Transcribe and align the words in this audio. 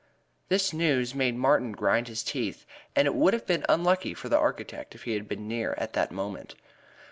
This 0.49 0.73
news 0.73 1.13
made 1.13 1.35
Martin 1.37 1.73
grind 1.73 2.07
his 2.07 2.23
teeth, 2.23 2.65
and 2.95 3.05
it 3.05 3.13
would 3.13 3.33
have 3.35 3.45
been 3.45 3.63
unlucky 3.69 4.15
for 4.15 4.29
the 4.29 4.37
architect 4.39 4.95
if 4.95 5.03
he 5.03 5.13
had 5.13 5.27
been 5.27 5.47
near 5.47 5.75
at 5.77 5.93
that 5.93 6.11
moment. 6.11 6.55